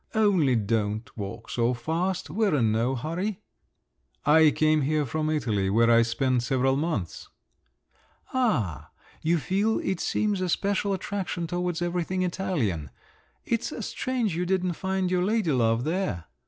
[0.15, 3.39] Only don't walk so fast, we're in no hurry."
[4.25, 7.27] "I came here from Italy, where I spent several months."
[8.33, 8.89] "Ah,
[9.21, 12.89] you feel, it seems, a special attraction towards everything Italian.
[13.45, 16.25] It's strange you didn't find your lady love there.